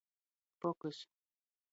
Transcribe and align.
Pokys. 0.61 0.99